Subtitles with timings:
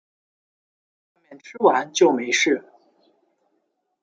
[1.13, 2.65] 在外面吃完就没事